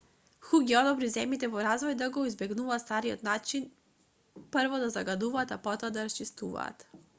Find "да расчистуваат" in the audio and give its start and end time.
6.01-6.91